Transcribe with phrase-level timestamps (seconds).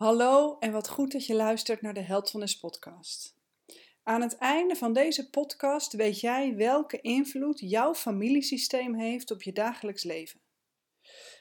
[0.00, 3.36] Hallo en wat goed dat je luistert naar de Heldfulness podcast.
[4.02, 9.52] Aan het einde van deze podcast weet jij welke invloed jouw familiesysteem heeft op je
[9.52, 10.40] dagelijks leven.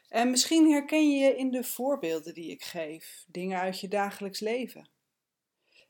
[0.10, 4.40] En misschien herken je je in de voorbeelden die ik geef, dingen uit je dagelijks
[4.40, 4.90] leven.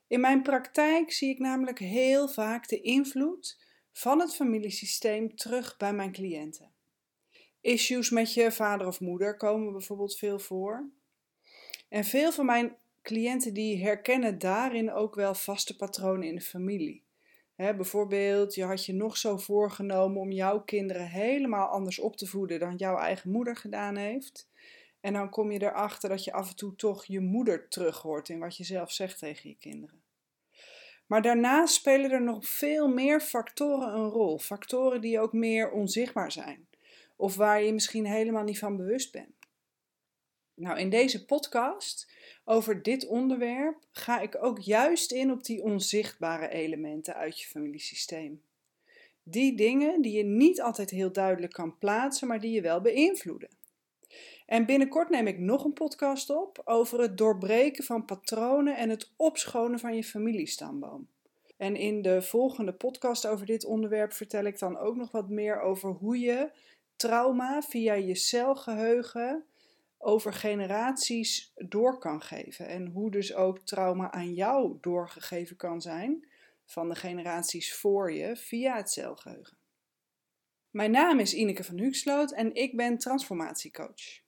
[0.06, 5.92] In mijn praktijk zie ik namelijk heel vaak de invloed van het familiesysteem terug bij
[5.92, 6.72] mijn cliënten.
[7.60, 10.90] Issues met je vader of moeder komen bijvoorbeeld veel voor.
[11.90, 17.02] En veel van mijn cliënten die herkennen daarin ook wel vaste patronen in de familie.
[17.56, 22.58] bijvoorbeeld, je had je nog zo voorgenomen om jouw kinderen helemaal anders op te voeden
[22.58, 24.48] dan jouw eigen moeder gedaan heeft.
[25.00, 28.28] En dan kom je erachter dat je af en toe toch je moeder terug hoort
[28.28, 30.02] in wat je zelf zegt tegen je kinderen.
[31.06, 34.38] Maar daarnaast spelen er nog veel meer factoren een rol.
[34.38, 36.68] Factoren die ook meer onzichtbaar zijn.
[37.16, 39.39] Of waar je misschien helemaal niet van bewust bent.
[40.60, 42.12] Nou, in deze podcast
[42.44, 48.42] over dit onderwerp ga ik ook juist in op die onzichtbare elementen uit je familiesysteem.
[49.22, 53.48] Die dingen die je niet altijd heel duidelijk kan plaatsen, maar die je wel beïnvloeden.
[54.46, 59.12] En binnenkort neem ik nog een podcast op over het doorbreken van patronen en het
[59.16, 61.08] opschonen van je familiestamboom.
[61.56, 65.60] En in de volgende podcast over dit onderwerp vertel ik dan ook nog wat meer
[65.60, 66.50] over hoe je
[66.96, 69.44] trauma via je celgeheugen
[70.02, 72.68] over generaties door kan geven.
[72.68, 76.28] En hoe dus ook trauma aan jou doorgegeven kan zijn
[76.64, 79.56] van de generaties voor je via het celgeheugen.
[80.70, 84.20] Mijn naam is Ineke van Huxloot en ik ben transformatiecoach.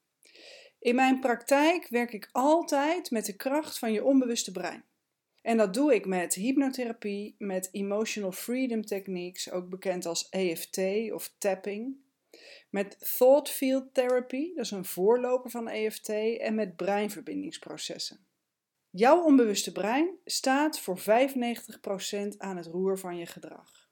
[0.79, 4.85] In mijn praktijk werk ik altijd met de kracht van je onbewuste brein.
[5.43, 10.79] En dat doe ik met hypnotherapie, met emotional freedom techniques, ook bekend als EFT
[11.13, 11.97] of tapping,
[12.71, 16.09] met thought field therapy, dat is een voorloper van EFT,
[16.39, 18.27] en met breinverbindingsprocessen.
[18.91, 21.03] Jouw onbewuste brein staat voor 95%
[22.39, 23.91] aan het roer van je gedrag.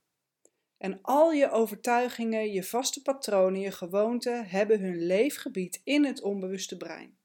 [0.79, 6.77] En al je overtuigingen, je vaste patronen, je gewoonten hebben hun leefgebied in het onbewuste
[6.77, 7.19] brein.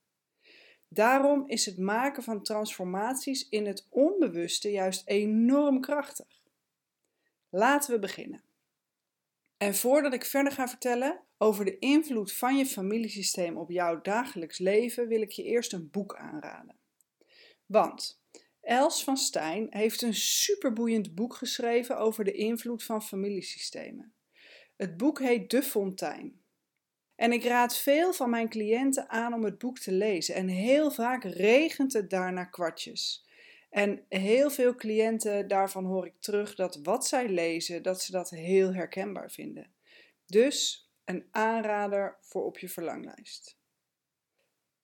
[0.87, 6.43] Daarom is het maken van transformaties in het onbewuste juist enorm krachtig.
[7.49, 8.44] Laten we beginnen.
[9.65, 14.57] En voordat ik verder ga vertellen over de invloed van je familiesysteem op jouw dagelijks
[14.57, 16.75] leven, wil ik je eerst een boek aanraden.
[17.65, 18.21] Want
[18.61, 24.13] Els van Stijn heeft een superboeiend boek geschreven over de invloed van familiesystemen.
[24.75, 26.41] Het boek heet De Fontein.
[27.15, 30.35] En ik raad veel van mijn cliënten aan om het boek te lezen.
[30.35, 33.25] En heel vaak regent het daarna kwartjes.
[33.75, 38.29] En heel veel cliënten daarvan hoor ik terug dat wat zij lezen, dat ze dat
[38.29, 39.71] heel herkenbaar vinden.
[40.25, 43.57] Dus een aanrader voor op je verlanglijst.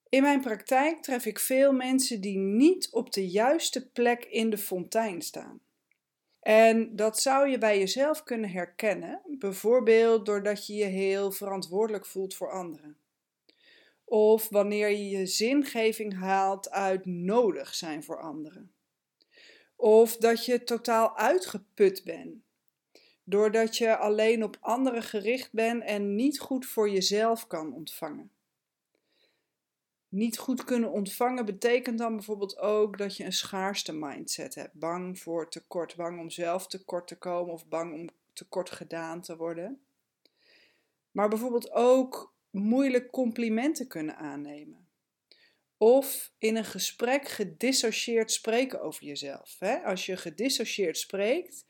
[0.10, 4.58] In mijn praktijk tref ik veel mensen die niet op de juiste plek in de
[4.58, 5.62] fontein staan.
[6.40, 12.36] En dat zou je bij jezelf kunnen herkennen, bijvoorbeeld doordat je je heel verantwoordelijk voelt
[12.36, 12.98] voor anderen.
[14.04, 18.72] Of wanneer je je zingeving haalt uit nodig zijn voor anderen.
[19.82, 22.36] Of dat je totaal uitgeput bent.
[23.24, 28.32] Doordat je alleen op anderen gericht bent en niet goed voor jezelf kan ontvangen.
[30.10, 34.74] Niet goed kunnen ontvangen betekent dan bijvoorbeeld ook dat je een schaarste mindset hebt.
[34.74, 39.38] Bang voor tekort, bang om zelf tekort te komen of bang om tekort gedaan te
[39.38, 39.82] worden.
[41.12, 44.88] Maar bijvoorbeeld ook moeilijk complimenten kunnen aannemen.
[45.82, 49.56] Of in een gesprek gedissocieerd spreken over jezelf.
[49.60, 49.76] Hè?
[49.76, 51.66] Als je gedissocieerd spreekt,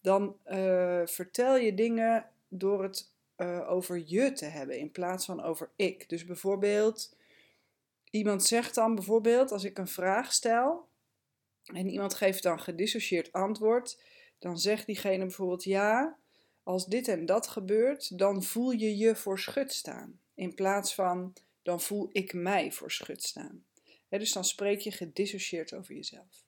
[0.00, 5.42] dan uh, vertel je dingen door het uh, over je te hebben in plaats van
[5.42, 6.08] over ik.
[6.08, 7.16] Dus bijvoorbeeld,
[8.10, 10.88] iemand zegt dan bijvoorbeeld, als ik een vraag stel
[11.64, 14.00] en iemand geeft dan gedissocieerd antwoord,
[14.38, 16.16] dan zegt diegene bijvoorbeeld ja,
[16.62, 20.20] als dit en dat gebeurt, dan voel je je voor schut staan.
[20.34, 21.34] In plaats van
[21.66, 23.64] dan voel ik mij voor schut staan.
[24.08, 26.44] dus dan spreek je gedissocieerd over jezelf.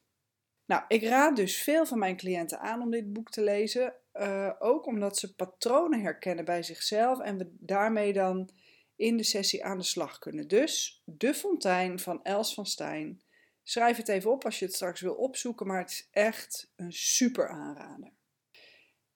[0.65, 3.95] Nou, ik raad dus veel van mijn cliënten aan om dit boek te lezen.
[4.15, 8.51] Uh, ook omdat ze patronen herkennen bij zichzelf en we daarmee dan
[8.97, 10.49] in de sessie aan de slag kunnen.
[10.49, 13.23] Dus De Fontein van Els van Stijn.
[13.63, 16.93] Schrijf het even op als je het straks wil opzoeken, maar het is echt een
[16.93, 18.13] super aanrader.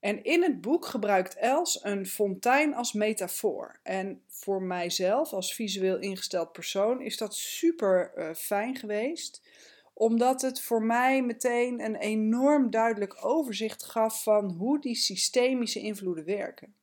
[0.03, 3.81] En in het boek gebruikt Els een fontein als metafoor.
[3.83, 9.43] En voor mijzelf, als visueel ingesteld persoon, is dat super uh, fijn geweest.
[9.95, 16.25] Omdat het voor mij meteen een enorm duidelijk overzicht gaf van hoe die systemische invloeden
[16.25, 16.75] werken.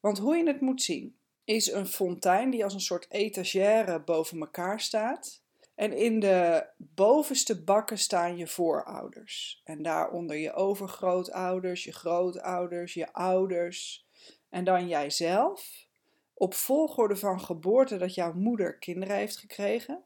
[0.00, 4.40] Want hoe je het moet zien, is een fontein die als een soort etagère boven
[4.40, 5.43] elkaar staat.
[5.74, 9.60] En in de bovenste bakken staan je voorouders.
[9.64, 14.06] En daaronder je overgrootouders, je grootouders, je ouders.
[14.48, 15.86] En dan jijzelf.
[16.34, 20.02] Op volgorde van geboorte dat jouw moeder kinderen heeft gekregen.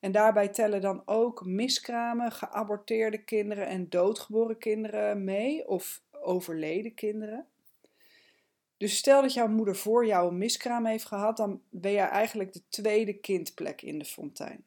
[0.00, 7.46] En daarbij tellen dan ook miskramen, geaborteerde kinderen en doodgeboren kinderen mee, of overleden kinderen.
[8.76, 12.52] Dus stel dat jouw moeder voor jou een miskraam heeft gehad, dan ben jij eigenlijk
[12.52, 14.64] de tweede kindplek in de fontein.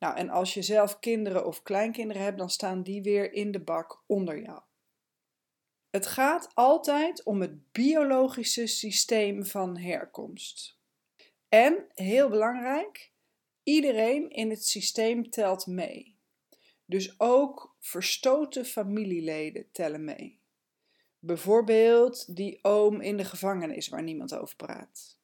[0.00, 3.60] Nou, en als je zelf kinderen of kleinkinderen hebt, dan staan die weer in de
[3.60, 4.60] bak onder jou.
[5.90, 10.78] Het gaat altijd om het biologische systeem van herkomst.
[11.48, 13.12] En, heel belangrijk,
[13.62, 16.18] iedereen in het systeem telt mee.
[16.84, 20.40] Dus ook verstoten familieleden tellen mee.
[21.18, 25.19] Bijvoorbeeld die oom in de gevangenis waar niemand over praat.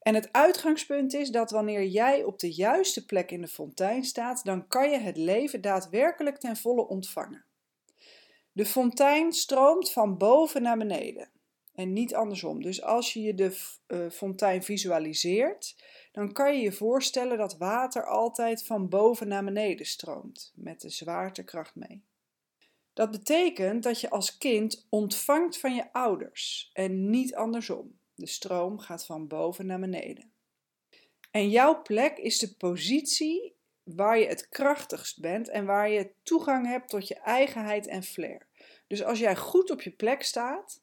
[0.00, 4.44] En het uitgangspunt is dat wanneer jij op de juiste plek in de fontein staat,
[4.44, 7.44] dan kan je het leven daadwerkelijk ten volle ontvangen.
[8.52, 11.30] De fontein stroomt van boven naar beneden
[11.74, 12.62] en niet andersom.
[12.62, 13.56] Dus als je de
[13.88, 15.76] uh, fontein visualiseert,
[16.12, 20.88] dan kan je je voorstellen dat water altijd van boven naar beneden stroomt, met de
[20.88, 22.02] zwaartekracht mee.
[22.92, 27.99] Dat betekent dat je als kind ontvangt van je ouders en niet andersom.
[28.20, 30.32] De stroom gaat van boven naar beneden.
[31.30, 36.66] En jouw plek is de positie waar je het krachtigst bent en waar je toegang
[36.66, 38.46] hebt tot je eigenheid en flair.
[38.86, 40.80] Dus als jij goed op je plek staat,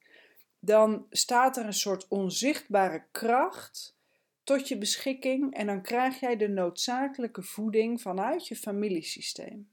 [0.60, 3.96] dan staat er een soort onzichtbare kracht
[4.44, 9.70] tot je beschikking en dan krijg jij de noodzakelijke voeding vanuit je familiesysteem.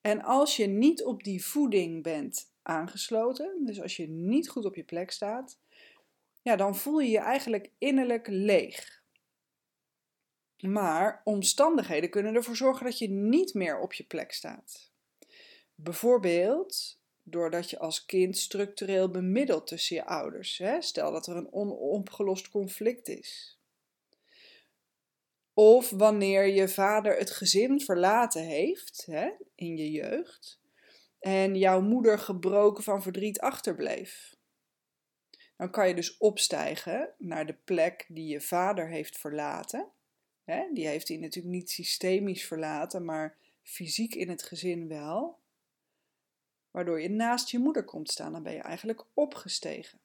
[0.00, 4.74] En als je niet op die voeding bent aangesloten, dus als je niet goed op
[4.74, 5.58] je plek staat,
[6.46, 9.02] ja, dan voel je je eigenlijk innerlijk leeg.
[10.60, 14.90] Maar omstandigheden kunnen ervoor zorgen dat je niet meer op je plek staat.
[15.74, 20.58] Bijvoorbeeld doordat je als kind structureel bemiddelt tussen je ouders.
[20.58, 20.82] Hè?
[20.82, 23.60] Stel dat er een onopgelost conflict is.
[25.54, 30.60] Of wanneer je vader het gezin verlaten heeft hè, in je jeugd
[31.18, 34.35] en jouw moeder gebroken van verdriet achterbleef.
[35.56, 39.88] Dan kan je dus opstijgen naar de plek die je vader heeft verlaten.
[40.72, 45.38] Die heeft hij natuurlijk niet systemisch verlaten, maar fysiek in het gezin wel.
[46.70, 50.00] Waardoor je naast je moeder komt staan, dan ben je eigenlijk opgestegen.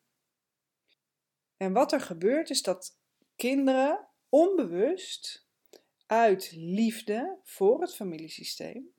[1.58, 2.98] En wat er gebeurt is dat
[3.36, 5.48] kinderen onbewust
[6.06, 8.94] uit liefde voor het familiesysteem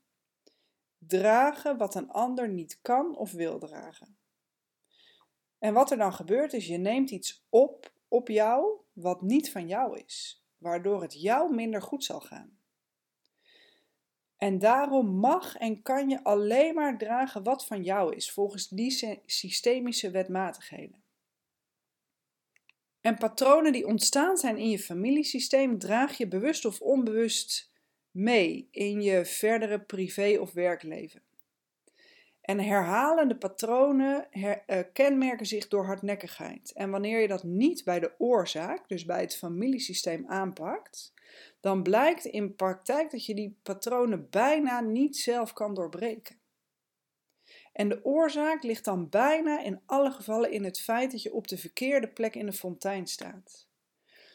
[0.99, 4.17] dragen wat een ander niet kan of wil dragen.
[5.63, 9.69] En wat er dan gebeurt is, je neemt iets op op jou wat niet van
[9.69, 12.59] jou is, waardoor het jou minder goed zal gaan.
[14.37, 19.21] En daarom mag en kan je alleen maar dragen wat van jou is, volgens die
[19.27, 21.03] systemische wetmatigheden.
[23.01, 27.73] En patronen die ontstaan zijn in je familiesysteem draag je bewust of onbewust
[28.11, 31.23] mee in je verdere privé- of werkleven.
[32.43, 34.53] En herhalende patronen uh,
[34.93, 36.73] kenmerken zich door hardnekkigheid.
[36.73, 41.13] En wanneer je dat niet bij de oorzaak, dus bij het familiesysteem aanpakt,
[41.61, 46.37] dan blijkt in praktijk dat je die patronen bijna niet zelf kan doorbreken.
[47.73, 51.49] En de oorzaak ligt dan bijna in alle gevallen in het feit dat je op
[51.49, 53.67] de verkeerde plek in de fontein staat.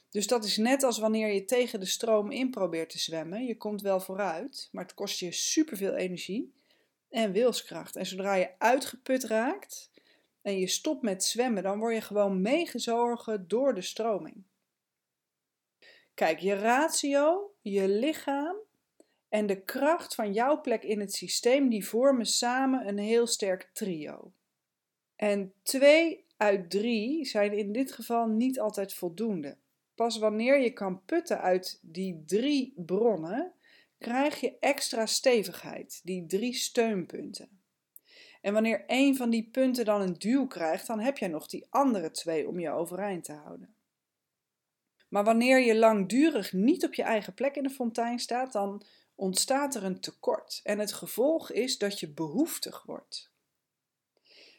[0.10, 3.46] Dus dat is net als wanneer je tegen de stroom in probeert te zwemmen.
[3.46, 6.54] Je komt wel vooruit, maar het kost je superveel energie
[7.10, 7.96] en wilskracht.
[7.96, 9.92] En zodra je uitgeput raakt
[10.42, 14.44] en je stopt met zwemmen, dan word je gewoon meegezogen door de stroming.
[16.14, 18.56] Kijk, je ratio, je lichaam
[19.30, 23.70] en de kracht van jouw plek in het systeem, die vormen samen een heel sterk
[23.74, 24.32] trio.
[25.16, 29.58] En twee uit drie zijn in dit geval niet altijd voldoende.
[29.96, 33.54] Pas wanneer je kan putten uit die drie bronnen,
[33.98, 37.62] krijg je extra stevigheid, die drie steunpunten.
[38.42, 41.68] En wanneer één van die punten dan een duw krijgt, dan heb je nog die
[41.70, 43.76] andere twee om je overeind te houden.
[45.10, 48.84] Maar wanneer je langdurig niet op je eigen plek in de fontein staat, dan
[49.16, 50.60] ontstaat er een tekort.
[50.64, 53.32] En het gevolg is dat je behoeftig wordt.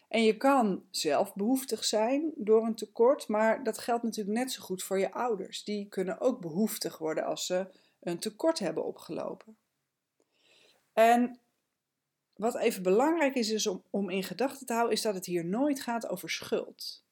[0.09, 4.63] En je kan zelf behoeftig zijn door een tekort, maar dat geldt natuurlijk net zo
[4.63, 5.65] goed voor je ouders.
[5.65, 7.67] Die kunnen ook behoeftig worden als ze
[8.01, 9.57] een tekort hebben opgelopen.
[10.93, 11.41] En
[12.35, 15.81] wat even belangrijk is, om, om in gedachten te houden, is dat het hier nooit
[15.81, 17.05] gaat over schuld.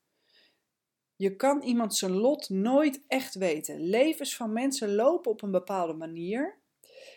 [1.16, 3.80] Je kan iemand zijn lot nooit echt weten.
[3.80, 6.58] Levens van mensen lopen op een bepaalde manier.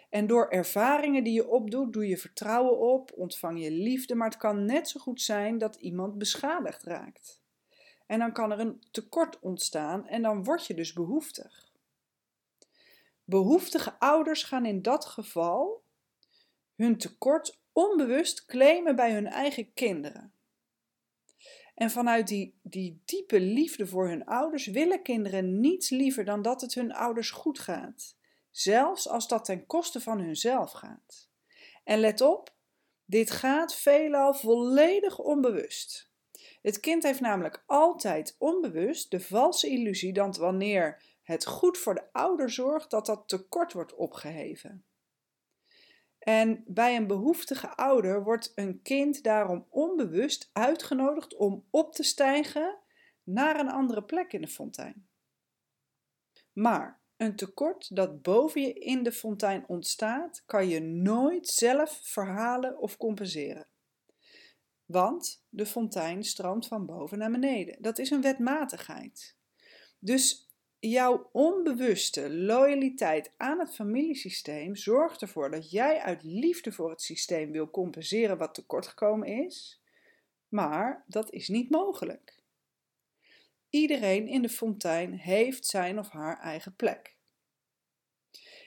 [0.09, 4.37] En door ervaringen die je opdoet, doe je vertrouwen op, ontvang je liefde, maar het
[4.37, 7.41] kan net zo goed zijn dat iemand beschadigd raakt.
[8.05, 11.68] En dan kan er een tekort ontstaan en dan word je dus behoeftig.
[13.29, 15.83] Behoeftige ouders gaan in dat geval
[16.75, 20.33] hun tekort onbewust claimen bij hun eigen kinderen.
[21.75, 26.61] En vanuit die, die diepe liefde voor hun ouders willen kinderen niets liever dan dat
[26.61, 28.17] het hun ouders goed gaat,
[28.51, 31.29] zelfs als dat ten koste van hunzelf gaat.
[31.83, 32.55] En let op,
[33.05, 36.11] dit gaat veelal volledig onbewust.
[36.61, 42.11] Het kind heeft namelijk altijd onbewust de valse illusie dat wanneer het goed voor de
[42.11, 44.83] ouder zorgt, dat dat tekort wordt opgeheven.
[46.19, 52.77] En bij een behoeftige ouder wordt een kind daarom onbewust uitgenodigd om op te stijgen
[53.23, 55.07] naar een andere plek in de fontein.
[56.53, 62.79] Maar een tekort dat boven je in de fontein ontstaat, kan je nooit zelf verhalen
[62.79, 63.67] of compenseren.
[64.85, 67.81] Want de fontein stroomt van boven naar beneden.
[67.81, 69.37] Dat is een wetmatigheid.
[69.99, 70.48] Dus
[70.79, 77.51] jouw onbewuste loyaliteit aan het familiesysteem zorgt ervoor dat jij uit liefde voor het systeem
[77.51, 79.81] wil compenseren wat tekortgekomen is,
[80.47, 82.37] maar dat is niet mogelijk.
[83.69, 87.17] Iedereen in de fontein heeft zijn of haar eigen plek.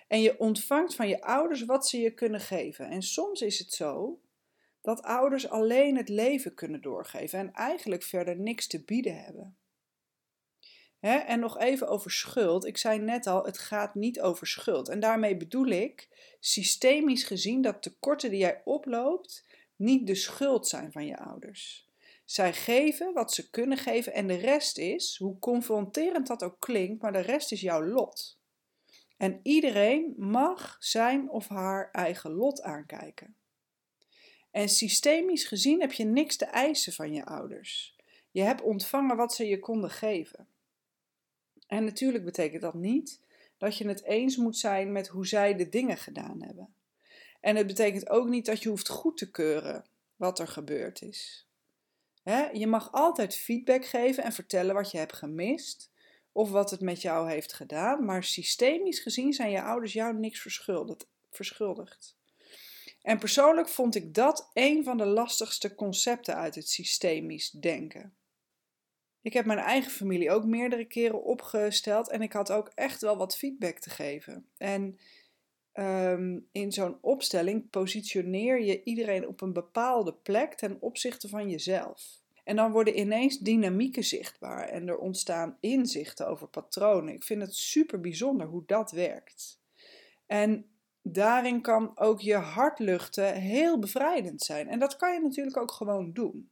[0.09, 2.91] En je ontvangt van je ouders wat ze je kunnen geven.
[2.91, 4.21] En soms is het zo
[4.81, 9.57] dat ouders alleen het leven kunnen doorgeven en eigenlijk verder niks te bieden hebben
[11.03, 12.67] en nog even over schuld.
[12.67, 14.89] Ik zei net al, het gaat niet over schuld.
[14.89, 16.09] En daarmee bedoel ik,
[16.41, 19.45] systemisch gezien, dat tekorten die jij oploopt
[19.77, 21.91] niet de schuld zijn van je ouders.
[22.25, 27.03] Zij geven wat ze kunnen geven en de rest is, hoe confronterend dat ook klinkt,
[27.03, 28.39] maar de rest is jouw lot.
[29.17, 33.37] En iedereen mag zijn of haar eigen lot aankijken.
[34.51, 37.97] En systemisch gezien heb je niks te eisen van je ouders.
[38.31, 40.52] Je hebt ontvangen wat ze je konden geven.
[41.73, 43.21] En natuurlijk betekent dat niet
[43.59, 46.75] dat je het eens moet zijn met hoe zij de dingen gedaan hebben.
[47.41, 49.85] En het betekent ook niet dat je hoeft goed te keuren
[50.17, 51.47] wat er gebeurd is.
[52.53, 55.91] je mag altijd feedback geven en vertellen wat je hebt gemist
[56.33, 60.41] of wat het met jou heeft gedaan, maar systemisch gezien zijn je ouders jou niks
[61.31, 62.17] verschuldigd.
[63.03, 68.15] En persoonlijk vond ik dat een van de lastigste concepten uit het systemisch denken.
[69.23, 73.17] Ik heb mijn eigen familie ook meerdere keren opgesteld en ik had ook echt wel
[73.17, 74.47] wat feedback te geven.
[74.57, 74.99] En
[75.73, 82.21] ehm, in zo'n opstelling positioneer je iedereen op een bepaalde plek ten opzichte van jezelf.
[82.45, 87.15] En dan worden ineens dynamieken zichtbaar en er ontstaan inzichten over patronen.
[87.15, 89.61] Ik vind het super bijzonder hoe dat werkt.
[90.27, 90.67] En
[91.03, 94.69] daarin kan ook je hart luchten heel bevrijdend zijn.
[94.69, 96.51] En dat kan je natuurlijk ook gewoon doen.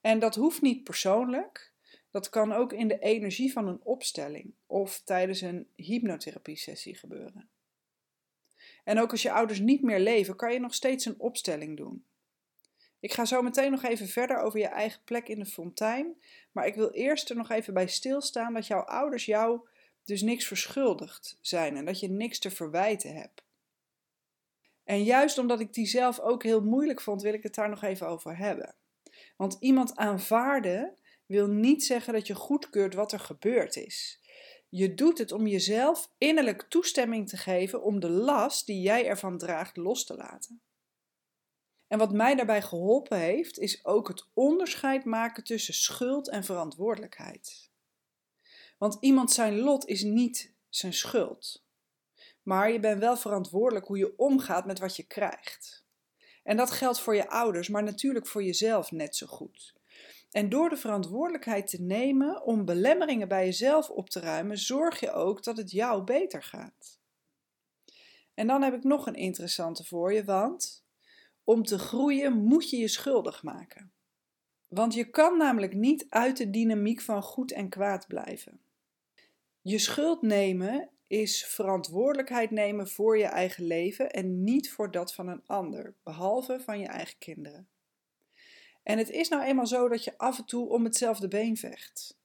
[0.00, 1.71] En dat hoeft niet persoonlijk.
[2.12, 7.48] Dat kan ook in de energie van een opstelling of tijdens een hypnotherapie-sessie gebeuren.
[8.84, 12.04] En ook als je ouders niet meer leven, kan je nog steeds een opstelling doen.
[13.00, 16.16] Ik ga zo meteen nog even verder over je eigen plek in de fontein,
[16.52, 19.68] maar ik wil eerst er nog even bij stilstaan dat jouw ouders jou
[20.04, 23.42] dus niks verschuldigd zijn en dat je niks te verwijten hebt.
[24.84, 27.82] En juist omdat ik die zelf ook heel moeilijk vond, wil ik het daar nog
[27.82, 28.74] even over hebben.
[29.36, 30.96] Want iemand aanvaarden
[31.32, 34.20] wil niet zeggen dat je goedkeurt wat er gebeurd is.
[34.68, 39.38] Je doet het om jezelf innerlijk toestemming te geven om de last die jij ervan
[39.38, 40.62] draagt los te laten.
[41.86, 47.70] En wat mij daarbij geholpen heeft, is ook het onderscheid maken tussen schuld en verantwoordelijkheid.
[48.78, 51.64] Want iemand zijn lot is niet zijn schuld.
[52.42, 55.84] Maar je bent wel verantwoordelijk hoe je omgaat met wat je krijgt.
[56.42, 59.74] En dat geldt voor je ouders, maar natuurlijk voor jezelf net zo goed.
[60.32, 65.12] En door de verantwoordelijkheid te nemen om belemmeringen bij jezelf op te ruimen, zorg je
[65.12, 67.00] ook dat het jou beter gaat.
[68.34, 70.84] En dan heb ik nog een interessante voor je, want
[71.44, 73.92] om te groeien moet je je schuldig maken.
[74.68, 78.60] Want je kan namelijk niet uit de dynamiek van goed en kwaad blijven.
[79.60, 85.28] Je schuld nemen is verantwoordelijkheid nemen voor je eigen leven en niet voor dat van
[85.28, 87.68] een ander, behalve van je eigen kinderen.
[88.82, 92.18] En het is nou eenmaal zo dat je af en toe om hetzelfde been vecht.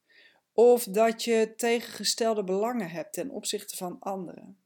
[0.53, 4.57] Of dat je tegengestelde belangen hebt ten opzichte van anderen.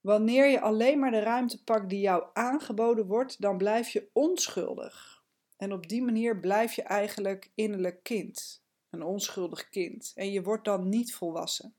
[0.00, 5.24] Wanneer je alleen maar de ruimte pakt die jou aangeboden wordt, dan blijf je onschuldig.
[5.56, 8.60] En op die manier blijf je eigenlijk innerlijk kind.
[8.90, 11.74] een onschuldig kind, en je wordt dan niet volwassen.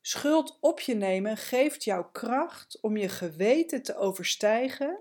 [0.00, 4.98] Schuld op je nemen geeft jou kracht om je geweten te overstijgen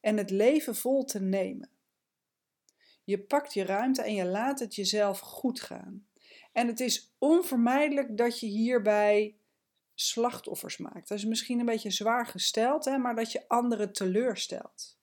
[0.00, 1.70] en het leven vol te nemen.
[3.06, 6.06] Je pakt je ruimte en je laat het jezelf goed gaan.
[6.52, 9.36] En het is onvermijdelijk dat je hierbij
[9.94, 11.08] slachtoffers maakt.
[11.08, 14.98] Dat is misschien een beetje zwaar gesteld, hè, maar dat je anderen teleurstelt.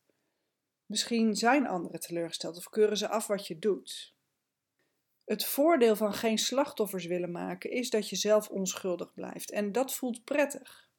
[0.86, 4.15] Misschien zijn anderen teleurgesteld of keuren ze af wat je doet.
[5.25, 9.51] Het voordeel van geen slachtoffers willen maken is dat je zelf onschuldig blijft.
[9.51, 10.89] En dat voelt prettig.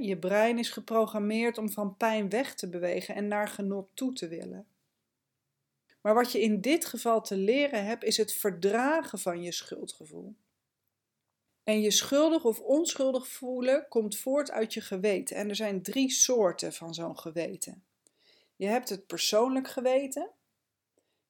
[0.00, 4.28] Je brein is geprogrammeerd om van pijn weg te bewegen en naar genot toe te
[4.28, 4.66] willen.
[6.00, 10.34] Maar wat je in dit geval te leren hebt, is het verdragen van je schuldgevoel.
[11.64, 15.36] En je schuldig of onschuldig voelen komt voort uit je geweten.
[15.36, 17.84] En er zijn drie soorten van zo'n geweten.
[18.56, 20.30] Je hebt het persoonlijk geweten,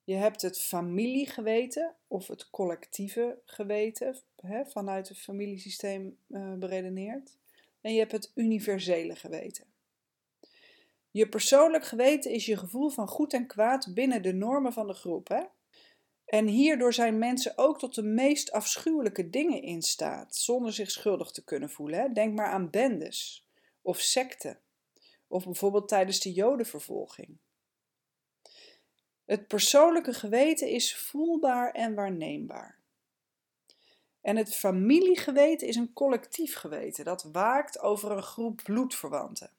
[0.05, 7.37] je hebt het familiegeweten of het collectieve geweten, hè, vanuit het familiesysteem uh, beredeneerd.
[7.81, 9.65] En je hebt het universele geweten.
[11.11, 14.95] Je persoonlijk geweten is je gevoel van goed en kwaad binnen de normen van de
[14.95, 15.29] groep.
[15.29, 15.43] Hè?
[16.25, 21.31] En hierdoor zijn mensen ook tot de meest afschuwelijke dingen in staat, zonder zich schuldig
[21.31, 22.15] te kunnen voelen.
[22.15, 23.47] Denk maar aan bendes
[23.83, 24.59] of secten,
[25.27, 27.39] of bijvoorbeeld tijdens de Jodenvervolging.
[29.25, 32.79] Het persoonlijke geweten is voelbaar en waarneembaar.
[34.21, 39.51] En het familiegeweten is een collectief geweten dat waakt over een groep bloedverwanten.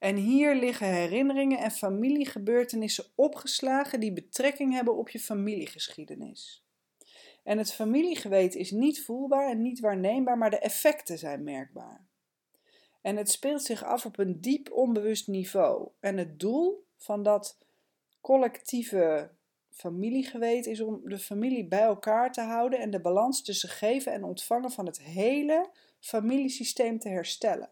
[0.00, 6.64] En hier liggen herinneringen en familiegebeurtenissen opgeslagen die betrekking hebben op je familiegeschiedenis.
[7.44, 12.06] En het familiegeweten is niet voelbaar en niet waarneembaar, maar de effecten zijn merkbaar.
[13.00, 15.88] En het speelt zich af op een diep onbewust niveau.
[16.00, 17.58] En het doel van dat
[18.20, 19.30] collectieve
[19.70, 24.24] familiegeweten is om de familie bij elkaar te houden en de balans tussen geven en
[24.24, 27.70] ontvangen van het hele familiesysteem te herstellen.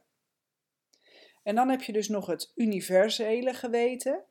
[1.48, 4.24] En dan heb je dus nog het universele geweten.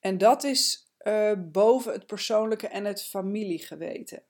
[0.00, 4.22] En dat is uh, boven het persoonlijke en het familiegeweten.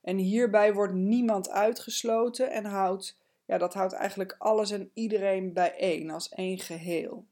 [0.00, 6.10] En hierbij wordt niemand uitgesloten en houdt, ja, dat houdt eigenlijk alles en iedereen bijeen
[6.10, 7.26] als één geheel.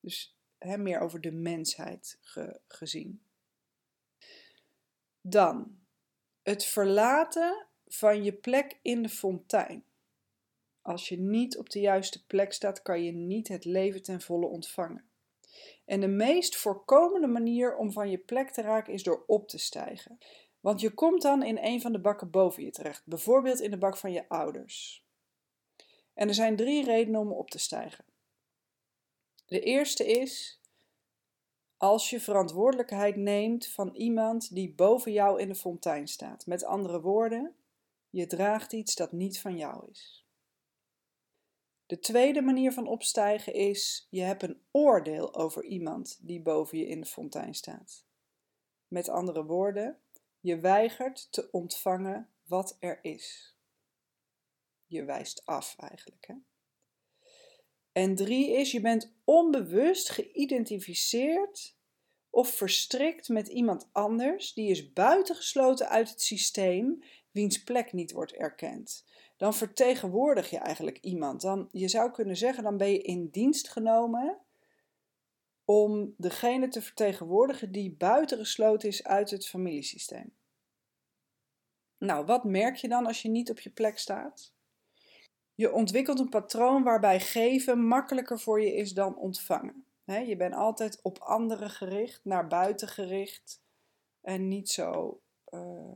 [0.00, 2.18] Dus hè, meer over de mensheid
[2.68, 3.22] gezien.
[5.20, 5.78] Dan
[6.42, 9.85] het verlaten van je plek in de fontein.
[10.86, 14.46] Als je niet op de juiste plek staat, kan je niet het leven ten volle
[14.46, 15.04] ontvangen.
[15.84, 19.58] En de meest voorkomende manier om van je plek te raken is door op te
[19.58, 20.18] stijgen.
[20.60, 23.78] Want je komt dan in een van de bakken boven je terecht, bijvoorbeeld in de
[23.78, 25.04] bak van je ouders.
[26.14, 28.04] En er zijn drie redenen om op te stijgen.
[29.46, 30.60] De eerste is
[31.76, 36.46] als je verantwoordelijkheid neemt van iemand die boven jou in de fontein staat.
[36.46, 37.54] Met andere woorden,
[38.10, 40.25] je draagt iets dat niet van jou is.
[41.86, 46.86] De tweede manier van opstijgen is: je hebt een oordeel over iemand die boven je
[46.86, 48.04] in de fontein staat.
[48.88, 50.00] Met andere woorden,
[50.40, 53.56] je weigert te ontvangen wat er is.
[54.86, 56.26] Je wijst af eigenlijk.
[56.26, 56.34] Hè?
[57.92, 61.76] En drie is, je bent onbewust geïdentificeerd
[62.30, 68.32] of verstrikt met iemand anders die is buitengesloten uit het systeem, wiens plek niet wordt
[68.32, 69.04] erkend.
[69.36, 71.40] Dan vertegenwoordig je eigenlijk iemand.
[71.40, 74.38] Dan, je zou kunnen zeggen, dan ben je in dienst genomen
[75.64, 80.34] om degene te vertegenwoordigen die buitengesloten is uit het familiesysteem.
[81.98, 84.52] Nou, wat merk je dan als je niet op je plek staat?
[85.54, 89.84] Je ontwikkelt een patroon waarbij geven makkelijker voor je is dan ontvangen.
[90.04, 93.62] je bent altijd op anderen gericht, naar buiten gericht
[94.20, 95.20] en niet zo.
[95.50, 95.94] Uh,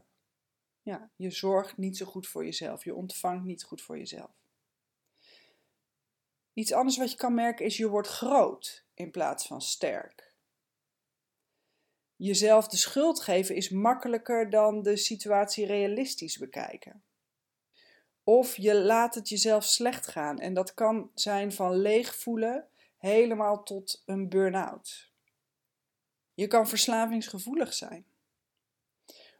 [0.90, 2.84] ja, je zorgt niet zo goed voor jezelf.
[2.84, 4.30] Je ontvangt niet goed voor jezelf.
[6.52, 10.34] Iets anders wat je kan merken is je wordt groot in plaats van sterk.
[12.16, 17.04] Jezelf de schuld geven is makkelijker dan de situatie realistisch bekijken.
[18.24, 20.38] Of je laat het jezelf slecht gaan.
[20.38, 25.12] En dat kan zijn van leeg voelen helemaal tot een burn-out.
[26.34, 28.06] Je kan verslavingsgevoelig zijn.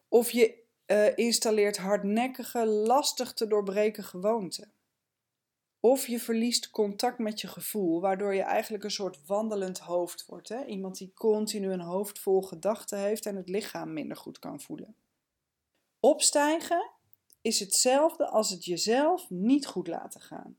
[0.09, 0.60] Of je
[0.91, 4.73] uh, installeert hardnekkige, lastig te doorbreken gewoonten.
[5.81, 10.49] Of je verliest contact met je gevoel, waardoor je eigenlijk een soort wandelend hoofd wordt.
[10.49, 10.65] Hè?
[10.65, 14.95] Iemand die continu een hoofd vol gedachten heeft en het lichaam minder goed kan voelen.
[16.01, 16.91] Opstijgen
[17.41, 20.59] is hetzelfde als het jezelf niet goed laten gaan.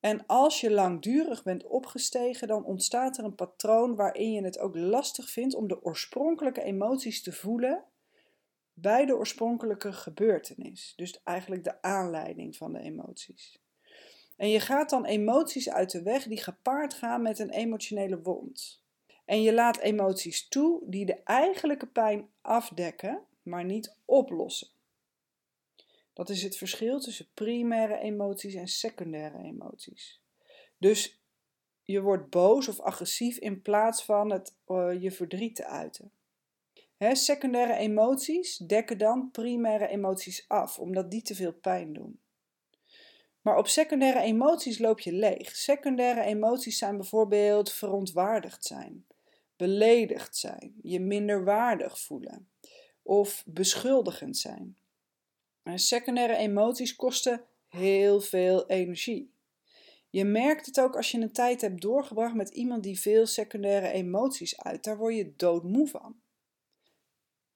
[0.00, 4.76] En als je langdurig bent opgestegen, dan ontstaat er een patroon waarin je het ook
[4.76, 7.84] lastig vindt om de oorspronkelijke emoties te voelen
[8.74, 13.58] bij de oorspronkelijke gebeurtenis, dus eigenlijk de aanleiding van de emoties.
[14.36, 18.82] En je gaat dan emoties uit de weg die gepaard gaan met een emotionele wond.
[19.24, 24.68] En je laat emoties toe die de eigenlijke pijn afdekken, maar niet oplossen.
[26.12, 30.20] Dat is het verschil tussen primaire emoties en secundaire emoties.
[30.78, 31.20] Dus
[31.82, 36.10] je wordt boos of agressief in plaats van het, uh, je verdriet te uiten.
[37.12, 42.20] Secundaire emoties dekken dan primaire emoties af, omdat die te veel pijn doen.
[43.40, 45.56] Maar op secundaire emoties loop je leeg.
[45.56, 49.06] Secundaire emoties zijn bijvoorbeeld verontwaardigd zijn,
[49.56, 52.48] beledigd zijn, je minder waardig voelen
[53.02, 54.76] of beschuldigend zijn.
[55.62, 59.32] En secundaire emoties kosten heel veel energie.
[60.10, 63.88] Je merkt het ook als je een tijd hebt doorgebracht met iemand die veel secundaire
[63.88, 64.84] emoties uit.
[64.84, 66.16] Daar word je doodmoe van.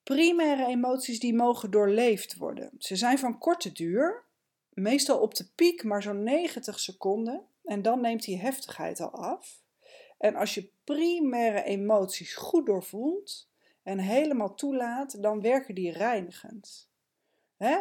[0.08, 2.70] Primaire emoties die mogen doorleefd worden.
[2.78, 4.24] Ze zijn van korte duur,
[4.68, 9.62] meestal op de piek maar zo'n 90 seconden en dan neemt die heftigheid al af.
[10.18, 13.48] En als je primaire emoties goed doorvoelt
[13.82, 16.88] en helemaal toelaat, dan werken die reinigend.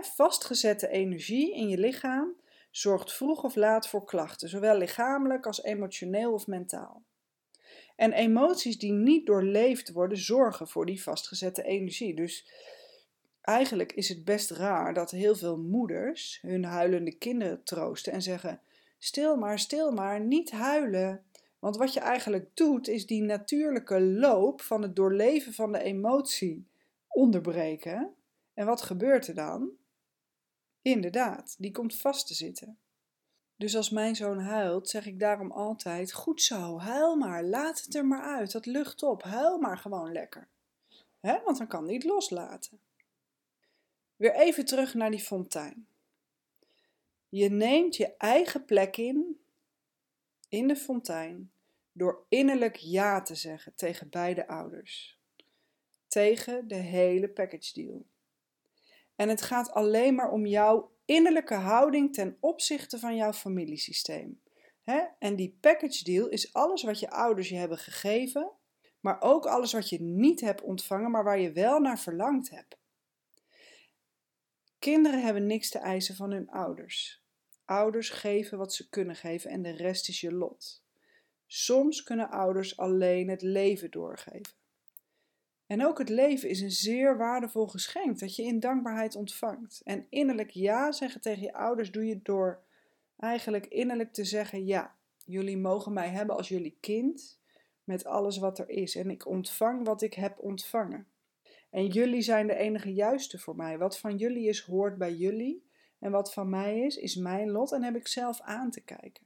[0.01, 2.35] Vastgezette energie in je lichaam
[2.71, 7.03] zorgt vroeg of laat voor klachten, zowel lichamelijk als emotioneel of mentaal.
[7.97, 12.15] En emoties die niet doorleefd worden, zorgen voor die vastgezette energie.
[12.15, 12.51] Dus
[13.41, 18.61] eigenlijk is het best raar dat heel veel moeders hun huilende kinderen troosten en zeggen:
[18.97, 21.23] Stil maar, stil maar, niet huilen.
[21.59, 26.67] Want wat je eigenlijk doet, is die natuurlijke loop van het doorleven van de emotie
[27.07, 28.13] onderbreken.
[28.53, 29.69] En wat gebeurt er dan?
[30.81, 32.77] Inderdaad, die komt vast te zitten.
[33.57, 37.95] Dus als mijn zoon huilt, zeg ik daarom altijd: Goed zo, huil maar, laat het
[37.95, 40.47] er maar uit, dat lucht op, huil maar gewoon lekker.
[41.19, 42.79] He, want dan kan hij het loslaten.
[44.15, 45.87] Weer even terug naar die fontein.
[47.29, 49.39] Je neemt je eigen plek in,
[50.49, 51.51] in de fontein,
[51.91, 55.19] door innerlijk ja te zeggen tegen beide ouders.
[56.07, 58.05] Tegen de hele package deal.
[59.15, 64.41] En het gaat alleen maar om jouw innerlijke houding ten opzichte van jouw familiesysteem.
[65.19, 68.51] En die package deal is alles wat je ouders je hebben gegeven,
[68.99, 72.77] maar ook alles wat je niet hebt ontvangen, maar waar je wel naar verlangd hebt.
[74.79, 77.23] Kinderen hebben niks te eisen van hun ouders.
[77.65, 80.83] Ouders geven wat ze kunnen geven en de rest is je lot.
[81.45, 84.56] Soms kunnen ouders alleen het leven doorgeven.
[85.67, 89.81] En ook het leven is een zeer waardevol geschenk dat je in dankbaarheid ontvangt.
[89.83, 92.63] En innerlijk ja zeggen tegen je ouders doe je door
[93.17, 97.39] eigenlijk innerlijk te zeggen: ja, jullie mogen mij hebben als jullie kind
[97.83, 98.95] met alles wat er is.
[98.95, 101.07] En ik ontvang wat ik heb ontvangen.
[101.69, 103.77] En jullie zijn de enige juiste voor mij.
[103.77, 105.65] Wat van jullie is, hoort bij jullie.
[105.99, 109.25] En wat van mij is, is mijn lot en heb ik zelf aan te kijken.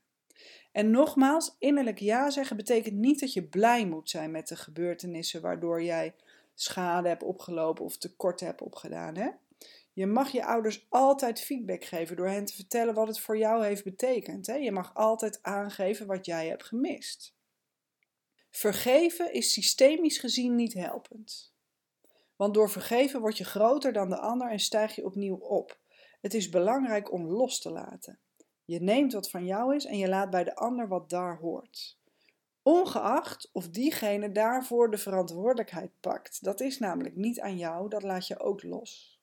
[0.71, 5.41] En nogmaals, innerlijk ja zeggen betekent niet dat je blij moet zijn met de gebeurtenissen
[5.41, 6.13] waardoor jij
[6.53, 9.15] schade hebt opgelopen of tekort hebt opgedaan.
[9.15, 9.29] Hè?
[9.93, 13.65] Je mag je ouders altijd feedback geven door hen te vertellen wat het voor jou
[13.65, 14.47] heeft betekend.
[14.47, 14.55] Hè?
[14.55, 17.35] Je mag altijd aangeven wat jij hebt gemist.
[18.49, 21.53] Vergeven is systemisch gezien niet helpend.
[22.35, 25.79] Want door vergeven word je groter dan de ander en stijg je opnieuw op.
[26.21, 28.19] Het is belangrijk om los te laten.
[28.65, 31.99] Je neemt wat van jou is en je laat bij de ander wat daar hoort.
[32.63, 36.43] Ongeacht of diegene daarvoor de verantwoordelijkheid pakt.
[36.43, 39.19] Dat is namelijk niet aan jou, dat laat je ook los.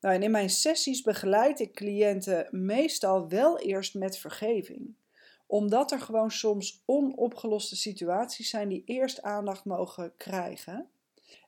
[0.00, 4.94] Nou, in mijn sessies begeleid ik cliënten meestal wel eerst met vergeving,
[5.46, 10.90] omdat er gewoon soms onopgeloste situaties zijn die eerst aandacht mogen krijgen.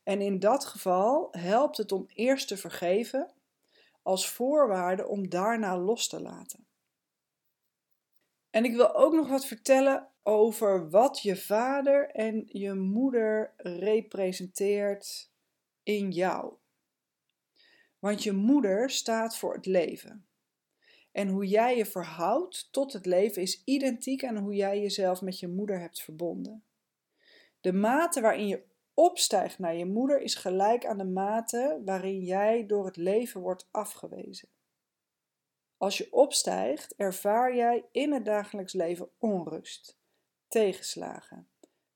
[0.02, 3.30] En in dat geval helpt het om eerst te vergeven
[4.02, 6.66] als voorwaarde om daarna los te laten.
[8.50, 15.30] En ik wil ook nog wat vertellen over wat je vader en je moeder representeert
[15.82, 16.52] in jou.
[17.98, 20.26] Want je moeder staat voor het leven.
[21.12, 25.38] En hoe jij je verhoudt tot het leven is identiek aan hoe jij jezelf met
[25.38, 26.64] je moeder hebt verbonden.
[27.60, 28.62] De mate waarin je
[28.94, 33.68] opstijgt naar je moeder is gelijk aan de mate waarin jij door het leven wordt
[33.70, 34.48] afgewezen.
[35.76, 39.98] Als je opstijgt, ervaar jij in het dagelijks leven onrust,
[40.48, 41.48] tegenslagen,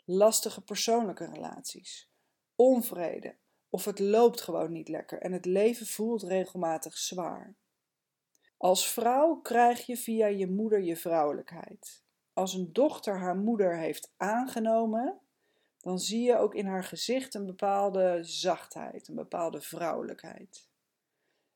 [0.04, 2.10] lastige persoonlijke relaties,
[2.56, 3.36] onvrede
[3.70, 7.56] of het loopt gewoon niet lekker en het leven voelt regelmatig zwaar.
[8.56, 12.02] Als vrouw krijg je via je moeder je vrouwelijkheid.
[12.32, 15.20] Als een dochter haar moeder heeft aangenomen,
[15.80, 20.68] dan zie je ook in haar gezicht een bepaalde zachtheid, een bepaalde vrouwelijkheid.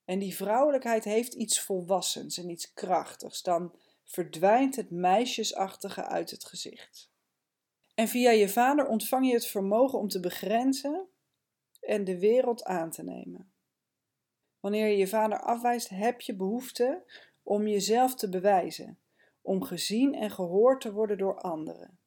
[0.05, 3.42] En die vrouwelijkheid heeft iets volwassens en iets krachtigs.
[3.42, 3.74] Dan
[4.12, 7.11] verdwijnt het meisjesachtige uit het gezicht.
[7.94, 11.09] En via je vader ontvang je het vermogen om te begrenzen
[11.81, 13.53] en de wereld aan te nemen.
[14.61, 17.05] Wanneer je je vader afwijst, heb je behoefte
[17.42, 18.98] om jezelf te bewijzen,
[19.42, 21.98] om gezien en gehoord te worden door anderen.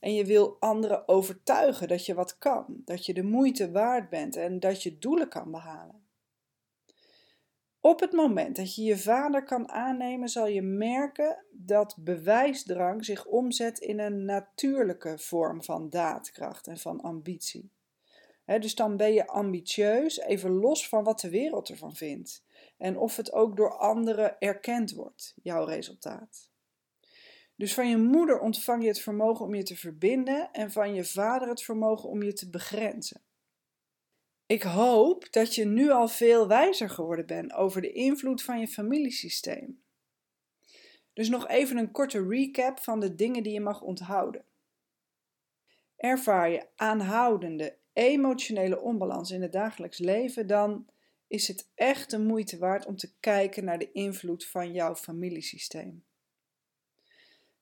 [0.00, 4.36] En je wil anderen overtuigen dat je wat kan, dat je de moeite waard bent
[4.36, 6.03] en dat je doelen kan behalen.
[7.86, 13.26] Op het moment dat je je vader kan aannemen, zal je merken dat bewijsdrang zich
[13.26, 17.70] omzet in een natuurlijke vorm van daadkracht en van ambitie.
[18.44, 22.44] dus dan ben je ambitieus, even los van wat de wereld ervan vindt.
[22.78, 26.50] En of het ook door anderen erkend wordt, jouw resultaat.
[27.56, 31.04] Dus van je moeder ontvang je het vermogen om je te verbinden en van je
[31.04, 33.22] vader het vermogen om je te begrenzen.
[34.46, 38.68] Ik hoop dat je nu al veel wijzer geworden bent over de invloed van je
[38.68, 39.82] familiesysteem.
[41.12, 44.44] Dus nog even een korte recap van de dingen die je mag onthouden.
[45.96, 50.86] Ervaar je aanhoudende emotionele onbalans in het dagelijks leven, dan
[51.26, 56.04] is het echt de moeite waard om te kijken naar de invloed van jouw familiesysteem.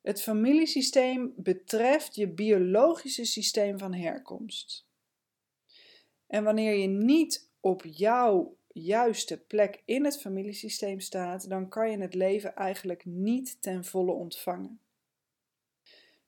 [0.00, 4.86] Het familiesysteem betreft je biologische systeem van herkomst.
[6.32, 11.98] En wanneer je niet op jouw juiste plek in het familiesysteem staat, dan kan je
[11.98, 14.80] het leven eigenlijk niet ten volle ontvangen.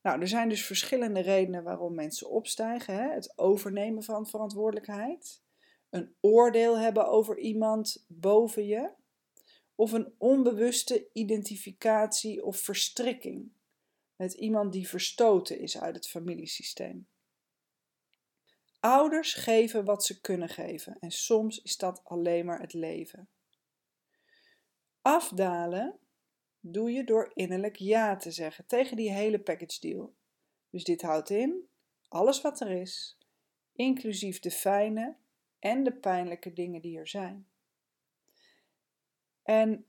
[0.02, 3.12] Nou, er zijn dus verschillende redenen waarom mensen opstijgen: hè?
[3.12, 5.42] het overnemen van verantwoordelijkheid,
[5.90, 8.90] een oordeel hebben over iemand boven je,
[9.74, 13.52] of een onbewuste identificatie of verstrikking
[14.16, 17.06] met iemand die verstoten is uit het familiesysteem.
[18.84, 23.28] Ouders geven wat ze kunnen geven en soms is dat alleen maar het leven.
[25.02, 25.98] Afdalen
[26.60, 30.14] doe je door innerlijk ja te zeggen tegen die hele package deal.
[30.70, 31.68] Dus dit houdt in
[32.08, 33.18] alles wat er is,
[33.72, 35.16] inclusief de fijne
[35.58, 37.48] en de pijnlijke dingen die er zijn.
[39.42, 39.86] En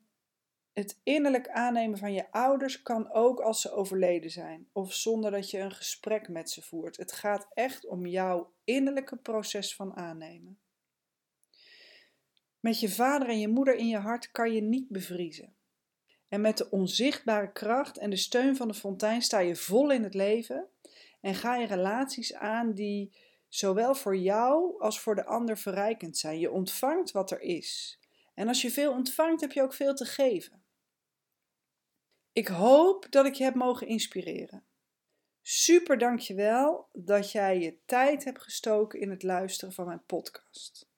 [0.75, 5.49] het innerlijk aannemen van je ouders kan ook als ze overleden zijn of zonder dat
[5.49, 6.97] je een gesprek met ze voert.
[6.97, 10.59] Het gaat echt om jouw innerlijke proces van aannemen.
[12.59, 15.55] Met je vader en je moeder in je hart kan je niet bevriezen.
[16.27, 20.03] En met de onzichtbare kracht en de steun van de fontein sta je vol in
[20.03, 20.67] het leven
[21.21, 23.15] en ga je relaties aan die
[23.47, 26.39] zowel voor jou als voor de ander verrijkend zijn.
[26.39, 27.99] Je ontvangt wat er is.
[28.33, 30.64] En als je veel ontvangt, heb je ook veel te geven.
[32.35, 34.63] Ik hoop dat ik je heb mogen inspireren.
[35.41, 40.89] Super dankjewel dat jij je tijd hebt gestoken in het luisteren van mijn podcast.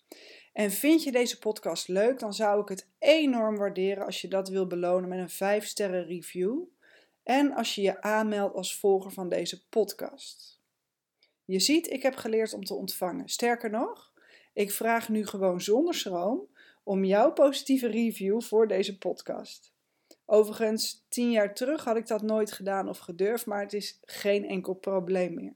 [0.54, 4.50] En vind je deze podcast leuk, dan zou ik het enorm waarderen als je dat
[4.50, 6.64] wil belonen met een 5 sterren review
[7.24, 10.62] en als je je aanmeldt als volger van deze podcast.
[11.46, 13.30] Je ziet, ik heb geleerd om te ontvangen.
[13.30, 14.14] Sterker nog,
[14.54, 16.48] ik vraag nu gewoon zonder schroom
[16.84, 19.76] om jouw positieve review voor deze podcast.
[20.30, 24.48] Overigens, tien jaar terug had ik dat nooit gedaan of gedurfd, maar het is geen
[24.48, 25.54] enkel probleem meer.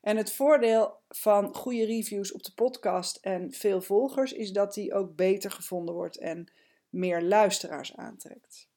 [0.00, 4.94] En het voordeel van goede reviews op de podcast en veel volgers is dat die
[4.94, 6.52] ook beter gevonden wordt en
[6.88, 8.68] meer luisteraars aantrekt.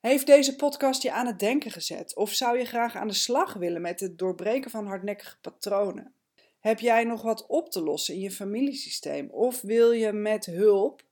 [0.00, 2.16] Heeft deze podcast je aan het denken gezet?
[2.16, 6.14] Of zou je graag aan de slag willen met het doorbreken van hardnekkige patronen?
[6.60, 9.30] Heb jij nog wat op te lossen in je familiesysteem?
[9.30, 11.02] Of wil je met hulp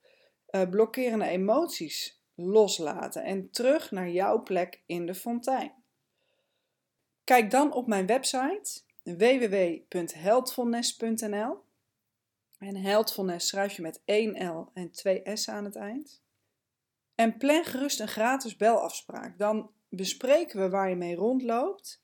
[0.51, 5.73] uh, blokkerende emoties loslaten en terug naar jouw plek in de fontein.
[7.25, 11.65] Kijk dan op mijn website www.heldfulness.nl
[12.59, 16.23] en heldfulness schrijf je met 1 L en 2 S aan het eind.
[17.15, 19.39] En plan gerust een gratis belafspraak.
[19.39, 22.03] Dan bespreken we waar je mee rondloopt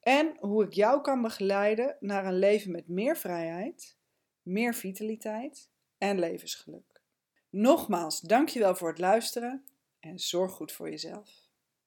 [0.00, 3.96] en hoe ik jou kan begeleiden naar een leven met meer vrijheid,
[4.42, 6.93] meer vitaliteit en levensgeluk.
[7.56, 9.64] Nogmaals, dankjewel voor het luisteren
[10.00, 11.43] en zorg goed voor jezelf.